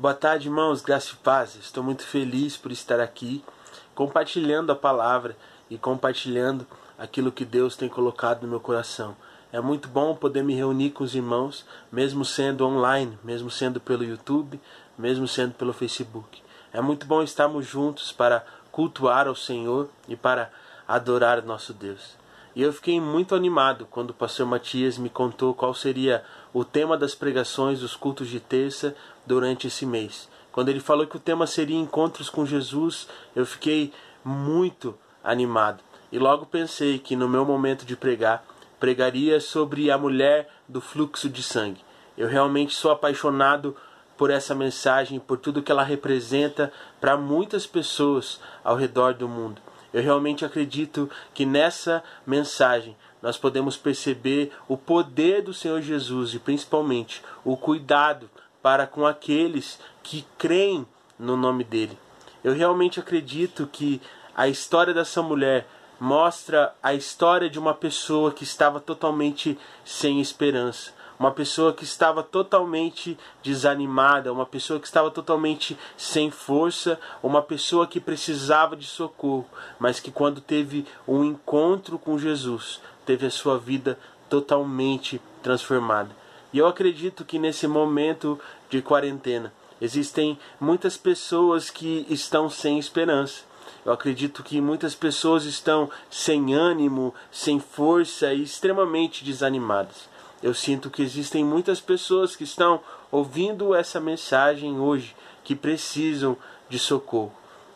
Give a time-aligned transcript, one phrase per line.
[0.00, 1.56] Boa tarde, irmãos, graça e paz.
[1.56, 3.44] Estou muito feliz por estar aqui
[3.94, 5.36] compartilhando a palavra
[5.68, 6.66] e compartilhando
[6.98, 9.14] aquilo que Deus tem colocado no meu coração.
[9.52, 14.02] É muito bom poder me reunir com os irmãos, mesmo sendo online, mesmo sendo pelo
[14.02, 14.58] YouTube,
[14.96, 16.42] mesmo sendo pelo Facebook.
[16.72, 18.42] É muito bom estarmos juntos para
[18.72, 20.50] cultuar ao Senhor e para
[20.88, 22.16] adorar nosso Deus.
[22.56, 26.96] E eu fiquei muito animado quando o pastor Matias me contou qual seria o tema
[26.96, 28.94] das pregações dos cultos de terça
[29.26, 30.28] durante esse mês.
[30.50, 33.92] Quando ele falou que o tema seria encontros com Jesus, eu fiquei
[34.24, 35.82] muito animado.
[36.10, 38.44] E logo pensei que no meu momento de pregar,
[38.80, 41.84] pregaria sobre a mulher do fluxo de sangue.
[42.18, 43.76] Eu realmente sou apaixonado
[44.16, 49.62] por essa mensagem, por tudo que ela representa para muitas pessoas ao redor do mundo.
[49.92, 56.38] Eu realmente acredito que nessa mensagem nós podemos perceber o poder do Senhor Jesus e
[56.38, 58.30] principalmente o cuidado
[58.62, 60.86] para com aqueles que creem
[61.18, 61.98] no nome dele.
[62.42, 64.00] Eu realmente acredito que
[64.34, 65.66] a história dessa mulher
[65.98, 72.22] mostra a história de uma pessoa que estava totalmente sem esperança, uma pessoa que estava
[72.22, 79.44] totalmente desanimada, uma pessoa que estava totalmente sem força, uma pessoa que precisava de socorro,
[79.78, 83.98] mas que quando teve um encontro com Jesus, teve a sua vida
[84.30, 86.08] totalmente transformada.
[86.54, 88.40] E eu acredito que nesse momento
[88.70, 93.42] de quarentena existem muitas pessoas que estão sem esperança.
[93.84, 100.08] Eu acredito que muitas pessoas estão sem ânimo, sem força e extremamente desanimadas.
[100.42, 106.36] Eu sinto que existem muitas pessoas que estão ouvindo essa mensagem hoje que precisam
[106.68, 107.34] de socorro.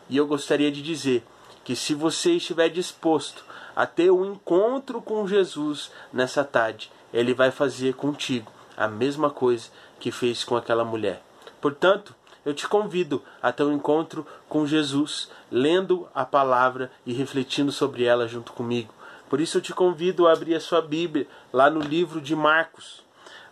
[0.09, 1.23] E eu gostaria de dizer
[1.63, 3.43] que se você estiver disposto
[3.75, 9.69] a ter um encontro com Jesus nessa tarde, ele vai fazer contigo a mesma coisa
[9.99, 11.21] que fez com aquela mulher.
[11.61, 17.71] Portanto, eu te convido a ter um encontro com Jesus, lendo a palavra e refletindo
[17.71, 18.93] sobre ela junto comigo.
[19.29, 23.03] Por isso eu te convido a abrir a sua Bíblia lá no livro de Marcos.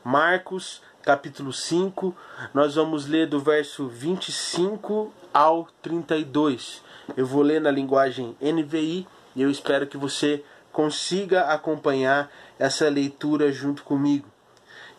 [0.04, 2.16] Marcos, capítulo 5,
[2.54, 6.82] nós vamos ler do verso 25 ao 32.
[7.18, 13.52] Eu vou ler na linguagem NVI e eu espero que você consiga acompanhar essa leitura
[13.52, 14.28] junto comigo.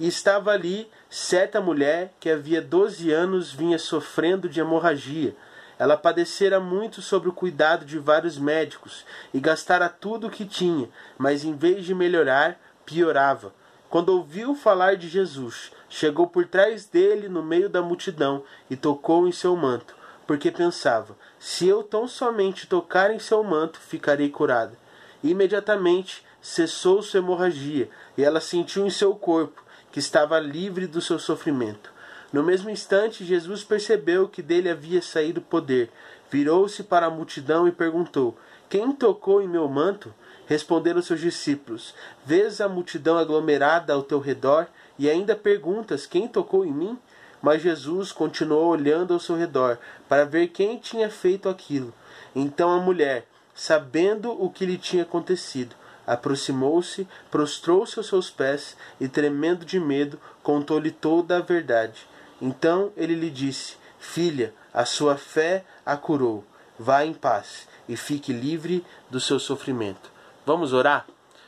[0.01, 5.37] E estava ali certa mulher que havia doze anos vinha sofrendo de hemorragia
[5.79, 10.89] ela padecera muito sobre o cuidado de vários médicos e gastara tudo o que tinha,
[11.19, 13.53] mas em vez de melhorar, piorava.
[13.91, 19.29] Quando ouviu falar de Jesus, chegou por trás dele no meio da multidão e tocou
[19.29, 19.95] em seu manto,
[20.27, 24.77] porque pensava: se eu tão somente tocar em seu manto, ficarei curada.
[25.23, 31.19] Imediatamente cessou sua hemorragia e ela sentiu em seu corpo que estava livre do seu
[31.19, 31.94] sofrimento.
[32.35, 35.89] No mesmo instante, Jesus percebeu que dele havia saído poder.
[36.29, 38.37] Virou-se para a multidão e perguntou:
[38.69, 40.13] Quem tocou em meu manto?
[40.45, 41.95] Responderam seus discípulos:
[42.27, 44.67] Vês a multidão aglomerada ao teu redor
[44.99, 46.99] e ainda perguntas: Quem tocou em mim?
[47.41, 49.79] Mas Jesus continuou olhando ao seu redor
[50.09, 51.95] para ver quem tinha feito aquilo.
[52.35, 59.07] Então a mulher, sabendo o que lhe tinha acontecido, aproximou-se, prostrou-se aos seus pés e,
[59.07, 62.13] tremendo de medo, contou-lhe toda a verdade.
[62.41, 66.45] Então ele lhe disse: Filha, a sua fé a curou.
[66.79, 70.11] Vá em paz e fique livre do seu sofrimento.
[70.45, 71.07] Vamos orar?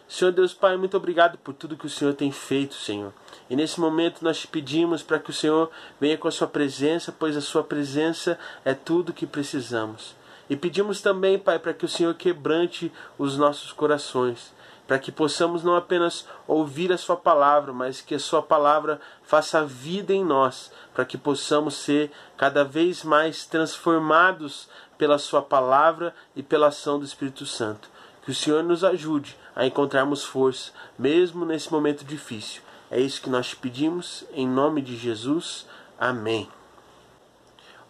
[0.09, 3.13] Senhor Deus Pai, muito obrigado por tudo que o Senhor tem feito, Senhor.
[3.51, 5.69] E nesse momento nós te pedimos para que o Senhor
[6.01, 10.15] venha com a sua presença, pois a sua presença é tudo que precisamos.
[10.49, 14.55] E pedimos também, Pai, para que o Senhor quebrante os nossos corações
[14.87, 19.65] para que possamos não apenas ouvir a Sua palavra, mas que a Sua palavra faça
[19.65, 26.43] vida em nós, para que possamos ser cada vez mais transformados pela Sua palavra e
[26.43, 27.91] pela ação do Espírito Santo.
[28.23, 32.63] Que o Senhor nos ajude a encontrarmos força, mesmo nesse momento difícil.
[32.91, 35.67] É isso que nós te pedimos, em nome de Jesus.
[35.99, 36.49] Amém.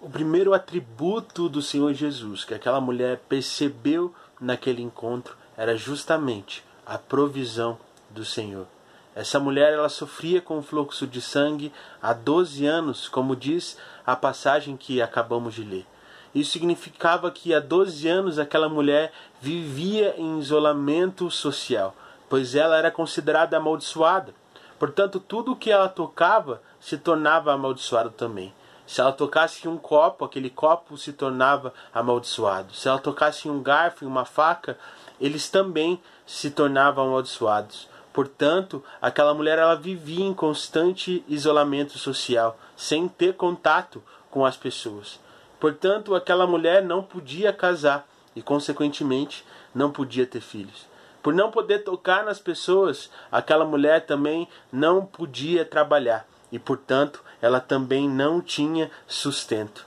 [0.00, 6.96] O primeiro atributo do Senhor Jesus que aquela mulher percebeu naquele encontro era justamente a
[6.96, 7.76] provisão
[8.08, 8.66] do Senhor.
[9.14, 14.14] Essa mulher ela sofria com o fluxo de sangue há 12 anos, como diz a
[14.14, 15.86] passagem que acabamos de ler.
[16.34, 19.10] Isso significava que há 12 anos aquela mulher
[19.40, 21.96] vivia em isolamento social,
[22.28, 24.34] pois ela era considerada amaldiçoada.
[24.78, 28.52] Portanto, tudo o que ela tocava se tornava amaldiçoado também.
[28.86, 32.74] Se ela tocasse em um copo, aquele copo se tornava amaldiçoado.
[32.74, 34.78] Se ela tocasse em um garfo, em uma faca,
[35.20, 37.88] eles também se tornavam amaldiçoados.
[38.12, 45.20] Portanto, aquela mulher ela vivia em constante isolamento social, sem ter contato com as pessoas.
[45.60, 49.44] Portanto, aquela mulher não podia casar e, consequentemente,
[49.74, 50.86] não podia ter filhos.
[51.22, 57.60] Por não poder tocar nas pessoas, aquela mulher também não podia trabalhar e, portanto, ela
[57.60, 59.86] também não tinha sustento.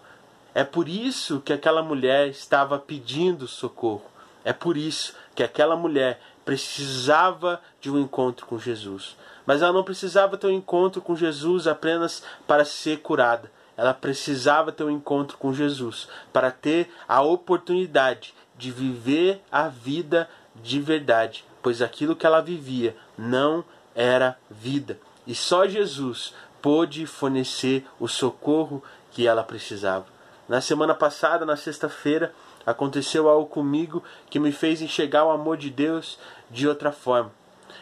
[0.55, 4.05] É por isso que aquela mulher estava pedindo socorro.
[4.45, 9.17] É por isso que aquela mulher precisava de um encontro com Jesus.
[9.45, 13.51] Mas ela não precisava ter um encontro com Jesus apenas para ser curada.
[13.75, 20.29] Ela precisava ter um encontro com Jesus para ter a oportunidade de viver a vida
[20.55, 24.97] de verdade, pois aquilo que ela vivia não era vida.
[25.27, 30.05] E só Jesus pôde fornecer o socorro que ela precisava.
[30.47, 32.33] Na semana passada, na sexta-feira,
[32.65, 36.17] aconteceu algo comigo que me fez enxergar o amor de Deus
[36.49, 37.31] de outra forma.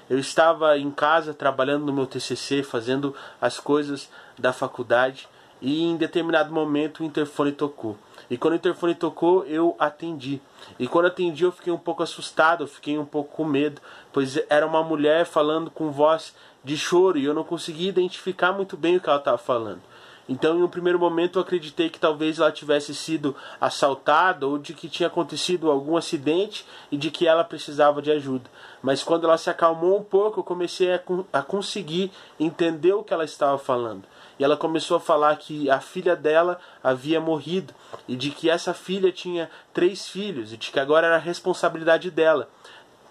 [0.09, 5.27] Eu estava em casa trabalhando no meu TCC, fazendo as coisas da faculdade,
[5.61, 7.97] e em determinado momento o interfone tocou.
[8.29, 10.41] E quando o interfone tocou, eu atendi.
[10.77, 13.81] E quando atendi, eu fiquei um pouco assustado, eu fiquei um pouco com medo,
[14.11, 16.35] pois era uma mulher falando com voz
[16.67, 19.81] de choro e eu não conseguia identificar muito bem o que ela estava falando.
[20.29, 24.73] Então, em um primeiro momento, eu acreditei que talvez ela tivesse sido assaltada ou de
[24.73, 28.49] que tinha acontecido algum acidente e de que ela precisava de ajuda.
[28.81, 33.13] Mas quando ela se acalmou um pouco, eu comecei a, a conseguir entender o que
[33.13, 34.03] ela estava falando.
[34.37, 37.73] E ela começou a falar que a filha dela havia morrido
[38.05, 42.49] e de que essa filha tinha três filhos e de que agora era responsabilidade dela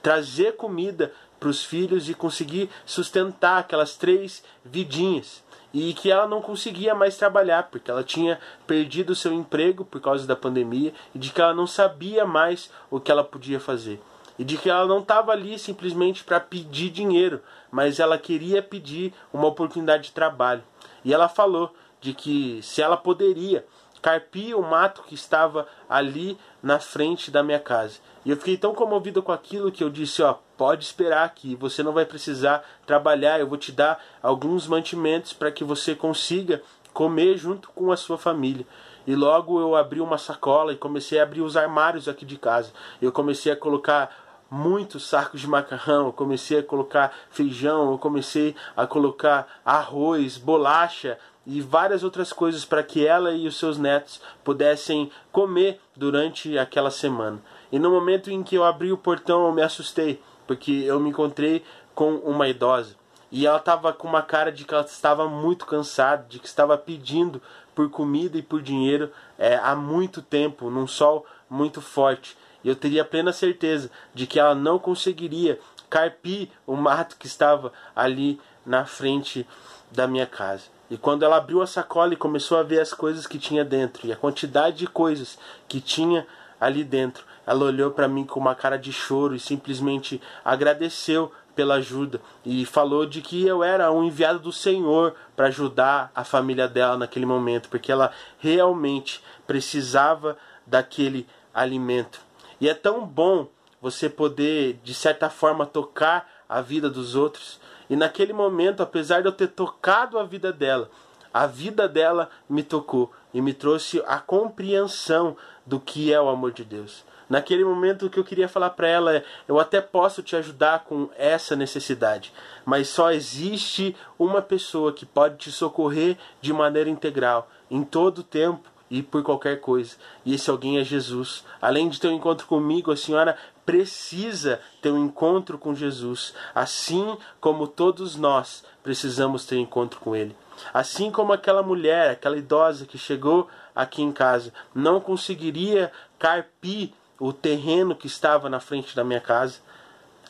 [0.06, 1.12] trazer comida
[1.46, 7.16] para os filhos e conseguir sustentar aquelas três vidinhas e que ela não conseguia mais
[7.16, 11.54] trabalhar porque ela tinha perdido seu emprego por causa da pandemia e de que ela
[11.54, 14.00] não sabia mais o que ela podia fazer
[14.36, 17.40] e de que ela não estava ali simplesmente para pedir dinheiro,
[17.70, 20.62] mas ela queria pedir uma oportunidade de trabalho.
[21.04, 23.64] E ela falou de que se ela poderia
[24.02, 27.98] carpir o mato que estava ali na frente da minha casa.
[28.26, 31.80] E eu fiquei tão comovido com aquilo que eu disse, ó, pode esperar aqui, você
[31.80, 36.60] não vai precisar trabalhar, eu vou te dar alguns mantimentos para que você consiga
[36.92, 38.66] comer junto com a sua família.
[39.06, 42.72] E logo eu abri uma sacola e comecei a abrir os armários aqui de casa.
[43.00, 44.10] Eu comecei a colocar
[44.50, 51.16] muitos sacos de macarrão, eu comecei a colocar feijão, eu comecei a colocar arroz, bolacha
[51.46, 56.90] e várias outras coisas para que ela e os seus netos pudessem comer durante aquela
[56.90, 57.40] semana.
[57.70, 61.10] E no momento em que eu abri o portão, eu me assustei, porque eu me
[61.10, 61.64] encontrei
[61.94, 62.94] com uma idosa.
[63.30, 66.78] E ela estava com uma cara de que ela estava muito cansada, de que estava
[66.78, 67.42] pedindo
[67.74, 72.36] por comida e por dinheiro é, há muito tempo, num sol muito forte.
[72.62, 75.58] E eu teria plena certeza de que ela não conseguiria
[75.90, 79.46] carpir o mato que estava ali na frente
[79.90, 80.64] da minha casa.
[80.90, 84.06] E quando ela abriu a sacola e começou a ver as coisas que tinha dentro
[84.06, 85.38] e a quantidade de coisas
[85.68, 86.26] que tinha
[86.60, 91.76] ali dentro, ela olhou para mim com uma cara de choro e simplesmente agradeceu pela
[91.76, 96.68] ajuda e falou de que eu era um enviado do Senhor para ajudar a família
[96.68, 102.20] dela naquele momento, porque ela realmente precisava daquele alimento.
[102.60, 103.48] E é tão bom
[103.80, 107.58] você poder, de certa forma, tocar a vida dos outros.
[107.88, 110.90] E naquele momento, apesar de eu ter tocado a vida dela,
[111.32, 116.52] a vida dela me tocou e me trouxe a compreensão do que é o amor
[116.52, 117.04] de Deus.
[117.28, 120.84] Naquele momento o que eu queria falar para ela é: eu até posso te ajudar
[120.84, 122.32] com essa necessidade,
[122.64, 128.24] mas só existe uma pessoa que pode te socorrer de maneira integral, em todo o
[128.24, 129.96] tempo e por qualquer coisa.
[130.24, 131.44] E esse alguém é Jesus.
[131.60, 137.18] Além de ter um encontro comigo, a senhora precisa ter um encontro com Jesus, assim
[137.40, 140.36] como todos nós precisamos ter um encontro com Ele.
[140.72, 147.32] Assim como aquela mulher, aquela idosa que chegou aqui em casa, não conseguiria carpir o
[147.32, 149.60] terreno que estava na frente da minha casa.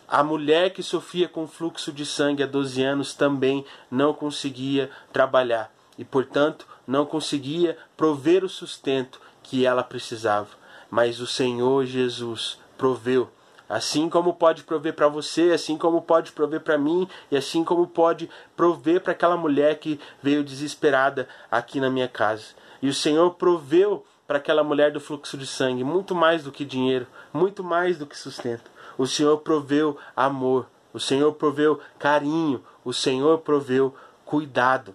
[0.09, 5.73] A mulher que sofria com fluxo de sangue há 12 anos também não conseguia trabalhar
[5.99, 10.49] e, portanto, não conseguia prover o sustento que ela precisava.
[10.89, 13.29] Mas o Senhor Jesus proveu.
[13.69, 17.85] Assim como pode prover para você, assim como pode prover para mim, e assim como
[17.89, 22.55] pode prover para aquela mulher que veio desesperada aqui na minha casa.
[22.81, 26.65] E o Senhor proveu para aquela mulher do fluxo de sangue, muito mais do que
[26.65, 28.71] dinheiro, muito mais do que sustento.
[28.99, 34.95] O Senhor proveu amor, o Senhor proveu carinho, o Senhor proveu cuidado.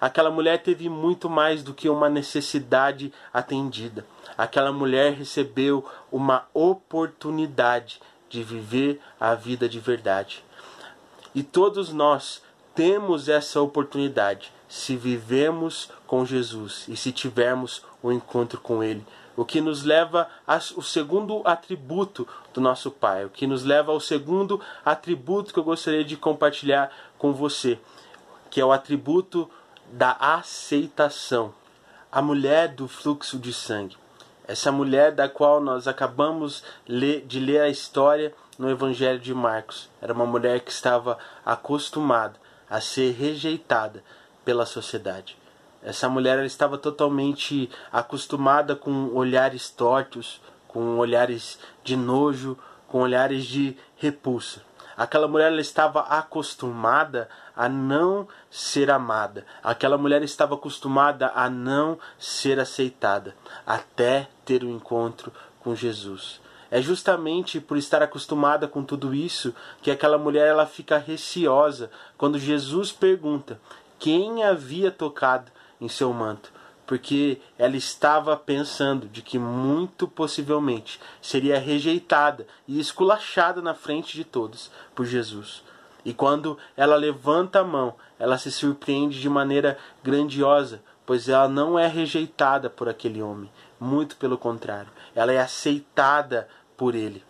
[0.00, 4.06] Aquela mulher teve muito mais do que uma necessidade atendida.
[4.36, 10.42] Aquela mulher recebeu uma oportunidade de viver a vida de verdade.
[11.34, 12.42] E todos nós
[12.74, 19.04] temos essa oportunidade se vivemos com Jesus e se tivermos o encontro com Ele.
[19.36, 24.00] O que nos leva ao segundo atributo do nosso Pai, o que nos leva ao
[24.00, 27.78] segundo atributo que eu gostaria de compartilhar com você,
[28.50, 29.48] que é o atributo
[29.90, 31.54] da aceitação.
[32.10, 33.96] A mulher do fluxo de sangue.
[34.46, 39.88] Essa mulher da qual nós acabamos de ler a história no Evangelho de Marcos.
[40.00, 42.34] Era uma mulher que estava acostumada
[42.68, 44.04] a ser rejeitada
[44.44, 45.38] pela sociedade.
[45.82, 53.44] Essa mulher ela estava totalmente acostumada com olhares tortos, com olhares de nojo, com olhares
[53.44, 54.62] de repulsa.
[54.96, 59.44] Aquela mulher ela estava acostumada a não ser amada.
[59.62, 63.34] Aquela mulher estava acostumada a não ser aceitada,
[63.66, 66.40] até ter o um encontro com Jesus.
[66.70, 72.38] É justamente por estar acostumada com tudo isso que aquela mulher ela fica receosa quando
[72.38, 73.60] Jesus pergunta
[73.98, 76.52] quem havia tocado em seu manto,
[76.86, 84.24] porque ela estava pensando de que muito possivelmente seria rejeitada e esculachada na frente de
[84.24, 85.64] todos por Jesus.
[86.04, 91.76] E quando ela levanta a mão, ela se surpreende de maneira grandiosa, pois ela não
[91.76, 97.24] é rejeitada por aquele homem, muito pelo contrário, ela é aceitada por ele.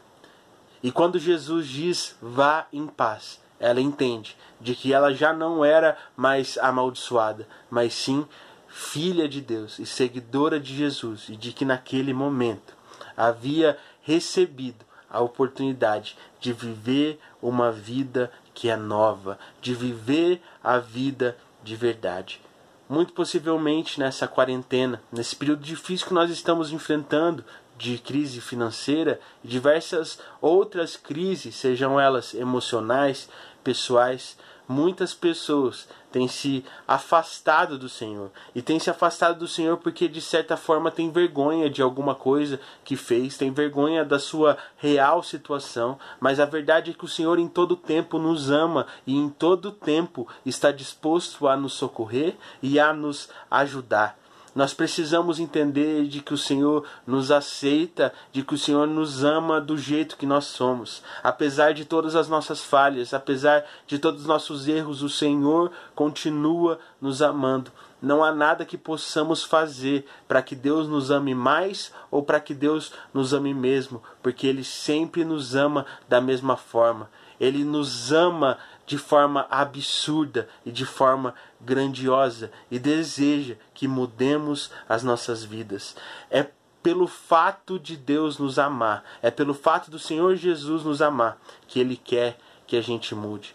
[0.82, 5.97] E quando Jesus diz vá em paz, ela entende de que ela já não era
[6.16, 8.26] mais amaldiçoada, mas sim
[8.66, 12.75] filha de Deus e seguidora de Jesus, e de que naquele momento
[13.16, 21.37] havia recebido a oportunidade de viver uma vida que é nova, de viver a vida
[21.62, 22.40] de verdade.
[22.88, 27.45] Muito possivelmente nessa quarentena, nesse período difícil que nós estamos enfrentando,
[27.83, 33.28] de crise financeira e diversas outras crises, sejam elas emocionais,
[33.62, 34.37] pessoais,
[34.69, 38.31] muitas pessoas têm se afastado do Senhor.
[38.54, 42.61] E têm se afastado do Senhor porque, de certa forma, tem vergonha de alguma coisa
[42.85, 45.99] que fez, tem vergonha da sua real situação.
[46.21, 49.73] Mas a verdade é que o Senhor, em todo tempo, nos ama e em todo
[49.73, 54.21] tempo está disposto a nos socorrer e a nos ajudar.
[54.54, 59.61] Nós precisamos entender de que o Senhor nos aceita, de que o Senhor nos ama
[59.61, 61.02] do jeito que nós somos.
[61.23, 66.78] Apesar de todas as nossas falhas, apesar de todos os nossos erros, o Senhor continua
[67.00, 67.73] nos amando.
[68.02, 72.52] Não há nada que possamos fazer para que Deus nos ame mais ou para que
[72.52, 77.09] Deus nos ame mesmo, porque Ele sempre nos ama da mesma forma.
[77.40, 85.02] Ele nos ama de forma absurda e de forma grandiosa e deseja que mudemos as
[85.02, 85.96] nossas vidas.
[86.30, 86.46] É
[86.82, 91.78] pelo fato de Deus nos amar, é pelo fato do Senhor Jesus nos amar que
[91.78, 92.36] Ele quer
[92.66, 93.54] que a gente mude.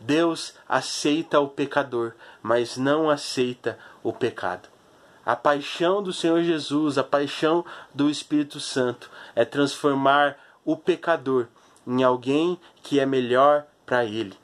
[0.00, 4.68] Deus aceita o pecador, mas não aceita o pecado.
[5.24, 11.48] A paixão do Senhor Jesus, a paixão do Espírito Santo é transformar o pecador
[11.86, 14.36] em alguém que é melhor para ele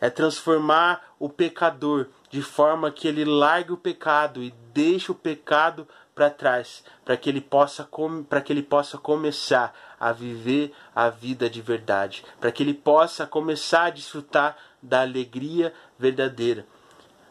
[0.00, 5.86] é transformar o pecador de forma que ele largue o pecado e deixe o pecado
[6.14, 7.88] para trás, para que ele possa
[8.28, 13.26] para que ele possa começar a viver a vida de verdade, para que ele possa
[13.26, 16.66] começar a desfrutar da alegria verdadeira,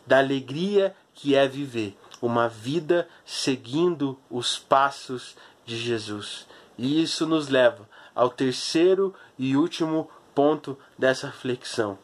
[0.06, 5.36] da alegria que é viver uma vida seguindo os passos
[5.66, 6.48] de Jesus.
[6.78, 11.98] E isso nos leva ao terceiro e último ponto dessa reflexão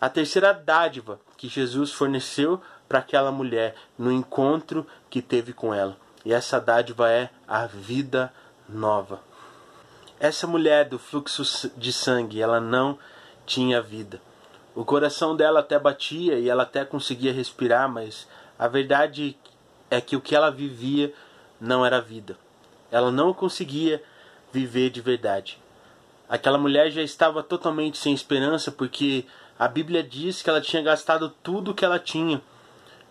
[0.00, 5.96] a terceira dádiva que Jesus forneceu para aquela mulher no encontro que teve com ela.
[6.24, 8.32] E essa dádiva é a vida
[8.68, 9.20] nova.
[10.18, 12.98] Essa mulher do fluxo de sangue, ela não
[13.44, 14.20] tinha vida.
[14.74, 18.26] O coração dela até batia e ela até conseguia respirar, mas
[18.58, 19.36] a verdade
[19.90, 21.12] é que o que ela vivia
[21.60, 22.36] não era vida.
[22.90, 24.02] Ela não conseguia
[24.52, 25.58] viver de verdade.
[26.28, 29.24] Aquela mulher já estava totalmente sem esperança porque
[29.58, 32.42] a Bíblia diz que ela tinha gastado tudo que ela tinha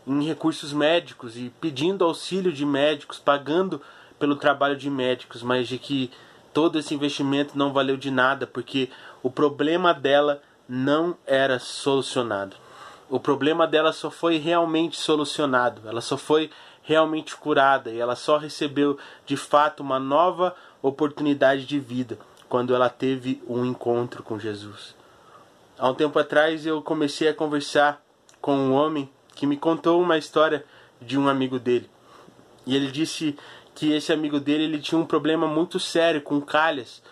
[0.05, 3.81] em recursos médicos e pedindo auxílio de médicos, pagando
[4.19, 6.11] pelo trabalho de médicos, mas de que
[6.53, 8.89] todo esse investimento não valeu de nada porque
[9.23, 12.55] o problema dela não era solucionado.
[13.09, 16.51] O problema dela só foi realmente solucionado, ela só foi
[16.83, 22.89] realmente curada e ela só recebeu de fato uma nova oportunidade de vida quando ela
[22.89, 24.95] teve um encontro com Jesus.
[25.77, 28.01] Há um tempo atrás eu comecei a conversar
[28.41, 30.65] com um homem que me contou uma história
[31.01, 31.89] de um amigo dele.
[32.65, 33.37] E ele disse
[33.73, 37.03] que esse amigo dele ele tinha um problema muito sério com calhas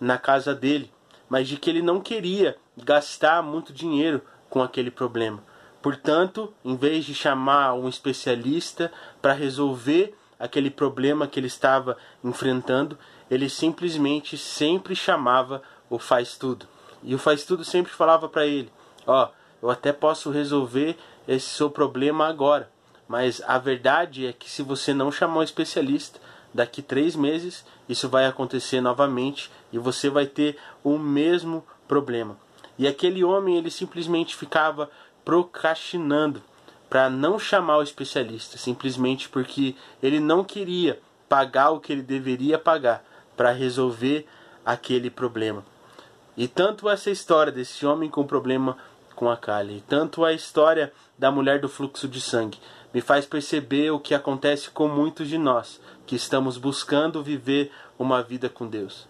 [0.00, 0.92] na casa dele,
[1.28, 4.20] mas de que ele não queria gastar muito dinheiro
[4.50, 5.42] com aquele problema,
[5.80, 8.90] Portanto, em vez de chamar um especialista
[9.22, 12.98] para resolver aquele problema que ele estava enfrentando,
[13.30, 16.66] ele simplesmente sempre chamava o faz tudo.
[17.02, 18.70] E o faz tudo sempre falava para ele:
[19.06, 22.70] Ó, oh, eu até posso resolver esse seu problema agora,
[23.06, 26.20] mas a verdade é que se você não chamar um especialista,
[26.52, 32.36] daqui três meses isso vai acontecer novamente e você vai ter o mesmo problema.
[32.78, 34.90] E aquele homem ele simplesmente ficava
[35.24, 36.42] procrastinando
[36.88, 42.58] para não chamar o especialista, simplesmente porque ele não queria pagar o que ele deveria
[42.58, 43.04] pagar
[43.36, 44.26] para resolver
[44.64, 45.64] aquele problema.
[46.38, 48.78] E tanto essa história desse homem com problema
[49.16, 52.60] com a Kali, tanto a história da mulher do fluxo de sangue,
[52.94, 58.22] me faz perceber o que acontece com muitos de nós que estamos buscando viver uma
[58.22, 59.08] vida com Deus.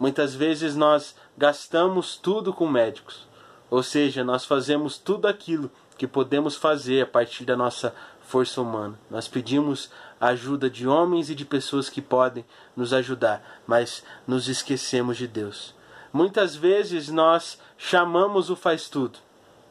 [0.00, 3.28] Muitas vezes nós gastamos tudo com médicos,
[3.68, 8.98] ou seja, nós fazemos tudo aquilo que podemos fazer a partir da nossa força humana.
[9.10, 12.42] Nós pedimos a ajuda de homens e de pessoas que podem
[12.74, 15.74] nos ajudar, mas nos esquecemos de Deus.
[16.14, 19.18] Muitas vezes nós chamamos o faz tudo.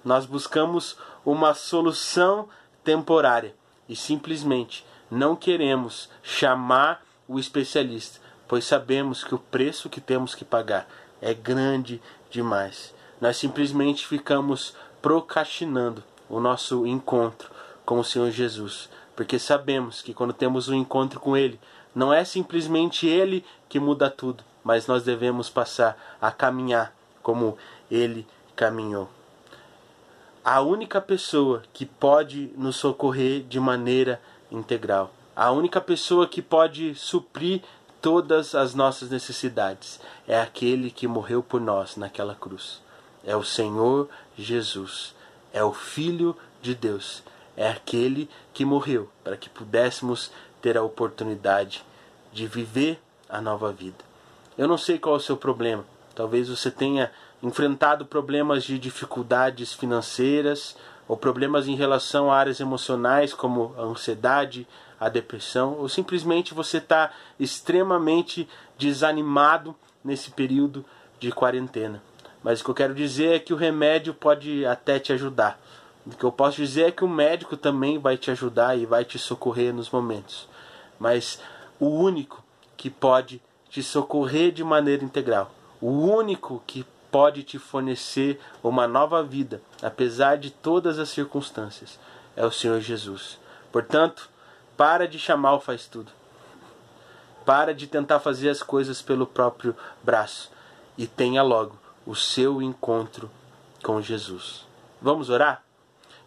[0.03, 2.49] Nós buscamos uma solução
[2.83, 3.55] temporária
[3.87, 10.43] e simplesmente não queremos chamar o especialista, pois sabemos que o preço que temos que
[10.43, 10.85] pagar
[11.21, 12.93] é grande demais.
[13.21, 17.49] Nós simplesmente ficamos procrastinando o nosso encontro
[17.85, 21.57] com o Senhor Jesus, porque sabemos que quando temos um encontro com Ele,
[21.95, 27.57] não é simplesmente Ele que muda tudo, mas nós devemos passar a caminhar como
[27.89, 29.09] Ele caminhou
[30.43, 36.93] a única pessoa que pode nos socorrer de maneira integral, a única pessoa que pode
[36.95, 37.61] suprir
[38.01, 42.81] todas as nossas necessidades é aquele que morreu por nós naquela cruz.
[43.23, 45.15] É o Senhor Jesus,
[45.53, 47.23] é o Filho de Deus,
[47.55, 50.29] é aquele que morreu para que pudéssemos
[50.61, 51.85] ter a oportunidade
[52.33, 54.12] de viver a nova vida.
[54.57, 59.73] Eu não sei qual é o seu problema, talvez você tenha enfrentado problemas de dificuldades
[59.73, 64.67] financeiras ou problemas em relação a áreas emocionais como a ansiedade,
[64.99, 68.47] a depressão, ou simplesmente você está extremamente
[68.77, 70.85] desanimado nesse período
[71.19, 72.01] de quarentena.
[72.41, 75.59] Mas o que eu quero dizer é que o remédio pode até te ajudar.
[76.05, 79.03] O que eu posso dizer é que o médico também vai te ajudar e vai
[79.03, 80.47] te socorrer nos momentos.
[80.99, 81.39] Mas
[81.79, 82.43] o único
[82.77, 83.41] que pode
[83.73, 85.49] te socorrer de maneira integral,
[85.81, 91.99] o único que pode te fornecer uma nova vida, apesar de todas as circunstâncias.
[92.35, 93.39] É o Senhor Jesus.
[93.71, 94.29] Portanto,
[94.77, 96.11] para de chamar o faz tudo.
[97.43, 100.51] Para de tentar fazer as coisas pelo próprio braço
[100.95, 103.27] e tenha logo o seu encontro
[103.81, 104.67] com Jesus.
[105.01, 105.63] Vamos orar?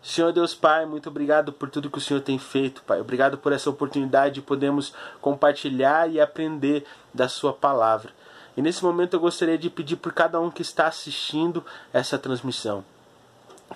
[0.07, 3.01] Senhor Deus Pai, muito obrigado por tudo que o Senhor tem feito, Pai.
[3.01, 8.11] Obrigado por essa oportunidade de podermos compartilhar e aprender da Sua palavra.
[8.57, 12.85] E nesse momento eu gostaria de pedir por cada um que está assistindo essa transmissão.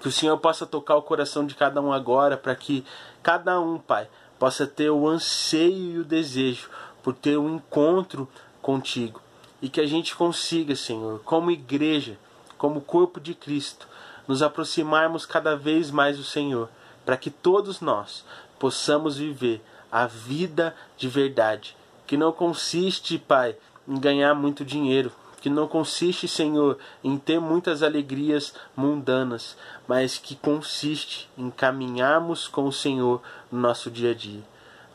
[0.00, 2.85] Que o Senhor possa tocar o coração de cada um agora, para que
[3.22, 6.70] cada um, Pai, possa ter o anseio e o desejo
[7.03, 8.29] por ter um encontro
[8.62, 9.20] contigo.
[9.61, 12.16] E que a gente consiga, Senhor, como igreja,
[12.57, 13.88] como corpo de Cristo,
[14.26, 16.68] nos aproximarmos cada vez mais do Senhor,
[17.05, 18.24] para que todos nós
[18.59, 21.76] possamos viver a vida de verdade,
[22.11, 23.55] que não consiste, Pai,
[23.87, 30.35] em ganhar muito dinheiro, que não consiste, Senhor, em ter muitas alegrias mundanas, mas que
[30.35, 34.42] consiste em caminharmos com o Senhor no nosso dia a dia.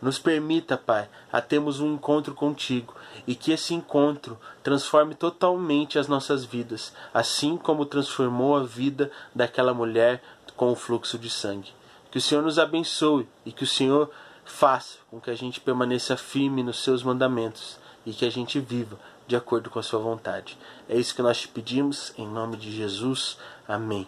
[0.01, 2.93] Nos permita, Pai, a termos um encontro contigo
[3.25, 9.73] e que esse encontro transforme totalmente as nossas vidas, assim como transformou a vida daquela
[9.73, 10.21] mulher
[10.58, 11.71] com o fluxo de sangue.
[12.12, 14.12] Que o Senhor nos abençoe e que o Senhor
[14.45, 18.97] faça com que a gente permaneça firme nos seus mandamentos e que a gente viva
[19.27, 20.58] de acordo com a sua vontade.
[20.88, 23.38] É isso que nós te pedimos, em nome de Jesus.
[23.67, 24.05] Amém.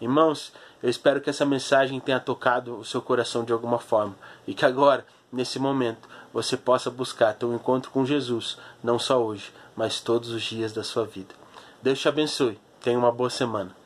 [0.00, 0.52] Irmãos,
[0.82, 4.64] eu espero que essa mensagem tenha tocado o seu coração de alguma forma e que
[4.64, 10.00] agora, nesse momento, você possa buscar ter um encontro com Jesus, não só hoje, mas
[10.00, 11.34] todos os dias da sua vida.
[11.82, 12.58] Deus te abençoe.
[12.80, 13.77] Tenha uma boa semana.